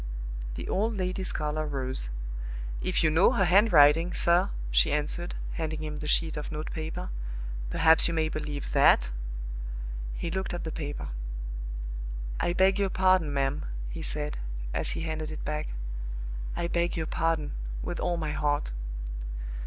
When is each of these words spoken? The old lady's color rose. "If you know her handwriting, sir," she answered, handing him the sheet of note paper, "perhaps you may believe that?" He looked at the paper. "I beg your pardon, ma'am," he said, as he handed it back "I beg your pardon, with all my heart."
The 0.55 0.67
old 0.67 0.97
lady's 0.97 1.31
color 1.31 1.67
rose. 1.67 2.09
"If 2.81 3.03
you 3.03 3.11
know 3.11 3.33
her 3.33 3.45
handwriting, 3.45 4.15
sir," 4.15 4.49
she 4.71 4.91
answered, 4.91 5.35
handing 5.51 5.83
him 5.83 5.99
the 5.99 6.07
sheet 6.07 6.37
of 6.37 6.51
note 6.51 6.71
paper, 6.71 7.09
"perhaps 7.69 8.07
you 8.07 8.13
may 8.15 8.27
believe 8.27 8.71
that?" 8.71 9.11
He 10.15 10.31
looked 10.31 10.55
at 10.55 10.63
the 10.63 10.71
paper. 10.71 11.09
"I 12.39 12.51
beg 12.53 12.79
your 12.79 12.89
pardon, 12.89 13.31
ma'am," 13.31 13.63
he 13.91 14.01
said, 14.01 14.39
as 14.73 14.89
he 14.93 15.01
handed 15.01 15.29
it 15.29 15.45
back 15.45 15.67
"I 16.55 16.65
beg 16.65 16.97
your 16.97 17.05
pardon, 17.05 17.51
with 17.83 17.99
all 17.99 18.17
my 18.17 18.31
heart." 18.31 18.71